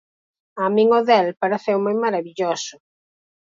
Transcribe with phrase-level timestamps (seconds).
[0.63, 2.75] A min o del pareceume marabilloso.